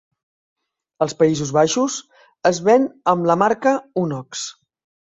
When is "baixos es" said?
1.59-2.65